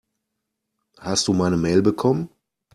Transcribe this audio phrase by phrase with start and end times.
[0.97, 2.31] Hast du meine Mail bekommen?